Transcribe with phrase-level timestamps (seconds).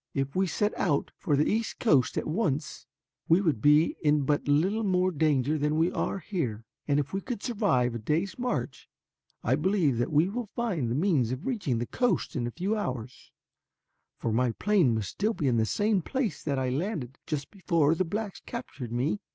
[0.15, 2.87] If we set out for the east coast at once
[3.29, 7.21] we would be in but little more danger than we are here, and if we
[7.21, 8.89] could survive a day's march,
[9.43, 12.75] I believe that we will find the means of reaching the coast in a few
[12.75, 13.31] hours,
[14.17, 17.93] for my plane must still be in the same place that I landed just before
[17.93, 19.19] the blacks captured me.